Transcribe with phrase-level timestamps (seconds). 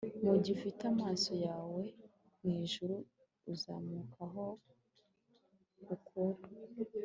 [0.23, 1.81] mugihe, ufite amaso yawe
[2.41, 2.95] mwijuru,
[3.51, 4.45] uzamuka aho
[5.95, 6.41] ukura